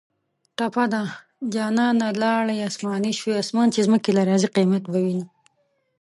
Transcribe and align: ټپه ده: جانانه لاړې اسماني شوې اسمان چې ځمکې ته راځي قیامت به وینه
ټپه 0.57 0.85
ده: 0.93 1.01
جانانه 1.53 2.07
لاړې 2.21 2.57
اسماني 2.69 3.11
شوې 3.19 3.33
اسمان 3.43 3.67
چې 3.73 3.79
ځمکې 3.87 4.11
ته 4.15 4.21
راځي 4.29 4.47
قیامت 4.55 4.83
به 4.91 4.99
وینه 5.05 5.25